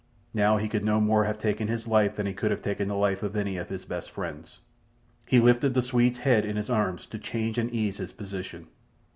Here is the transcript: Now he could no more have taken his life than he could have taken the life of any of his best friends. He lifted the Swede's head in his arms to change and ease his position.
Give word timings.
Now 0.33 0.57
he 0.57 0.67
could 0.67 0.83
no 0.83 0.99
more 0.99 1.25
have 1.25 1.37
taken 1.37 1.67
his 1.67 1.85
life 1.85 2.15
than 2.15 2.25
he 2.25 2.33
could 2.33 2.49
have 2.49 2.63
taken 2.63 2.87
the 2.87 2.95
life 2.95 3.21
of 3.21 3.35
any 3.35 3.57
of 3.57 3.69
his 3.69 3.85
best 3.85 4.09
friends. 4.09 4.57
He 5.27 5.39
lifted 5.39 5.75
the 5.75 5.81
Swede's 5.83 6.17
head 6.25 6.43
in 6.43 6.55
his 6.57 6.71
arms 6.71 7.05
to 7.05 7.19
change 7.19 7.59
and 7.59 7.69
ease 7.69 7.97
his 7.97 8.11
position. 8.11 8.65